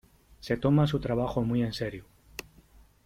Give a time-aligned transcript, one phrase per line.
[0.39, 2.05] Se toma su trabajo muy en serio.